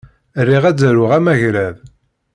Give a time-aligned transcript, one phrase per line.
[0.47, 1.75] Riɣ ad d-aruɣ amagrad.